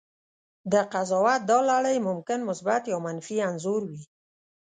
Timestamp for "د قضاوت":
0.71-1.41